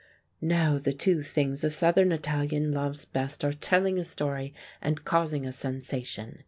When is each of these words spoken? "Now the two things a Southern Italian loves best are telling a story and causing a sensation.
"Now 0.41 0.79
the 0.79 0.93
two 0.93 1.21
things 1.21 1.63
a 1.63 1.69
Southern 1.69 2.11
Italian 2.11 2.71
loves 2.71 3.05
best 3.05 3.45
are 3.45 3.53
telling 3.53 3.99
a 3.99 4.03
story 4.03 4.51
and 4.81 5.05
causing 5.05 5.45
a 5.45 5.51
sensation. 5.51 6.39